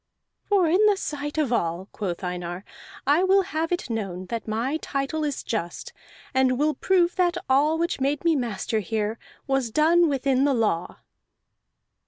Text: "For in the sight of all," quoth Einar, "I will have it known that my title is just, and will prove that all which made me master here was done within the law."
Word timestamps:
"For 0.45 0.65
in 0.67 0.83
the 0.87 0.97
sight 0.97 1.37
of 1.37 1.53
all," 1.53 1.87
quoth 1.91 2.23
Einar, 2.23 2.65
"I 3.05 3.23
will 3.23 3.43
have 3.43 3.71
it 3.71 3.87
known 3.87 4.25
that 4.29 4.47
my 4.47 4.77
title 4.77 5.23
is 5.23 5.43
just, 5.43 5.93
and 6.33 6.57
will 6.57 6.73
prove 6.73 7.15
that 7.17 7.37
all 7.47 7.77
which 7.77 8.01
made 8.01 8.25
me 8.25 8.35
master 8.35 8.79
here 8.79 9.19
was 9.45 9.69
done 9.69 10.09
within 10.09 10.43
the 10.43 10.55
law." 10.55 11.01